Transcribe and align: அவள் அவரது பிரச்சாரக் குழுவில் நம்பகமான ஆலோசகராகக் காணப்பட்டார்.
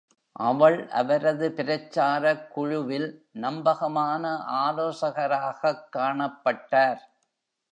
அவள் 0.39 0.87
அவரது 0.89 1.49
பிரச்சாரக் 1.49 2.47
குழுவில் 2.47 3.07
நம்பகமான 3.31 4.23
ஆலோசகராகக் 4.61 5.85
காணப்பட்டார். 5.95 7.01